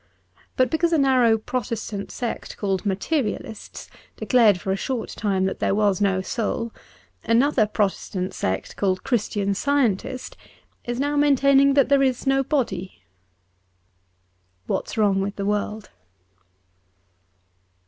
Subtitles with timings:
[0.55, 5.75] But because a narrow Protestant sect called Materialists declared for a short time that there
[5.75, 6.73] was no soul,
[7.23, 10.35] another narrow Protestant sect called Christian Scientist
[10.85, 13.03] is now maintaining that there is no body.•
[14.65, 15.91] What's Wrong with the World.''